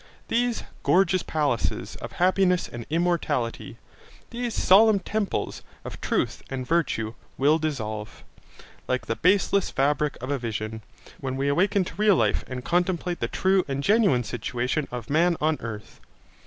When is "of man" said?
14.91-15.37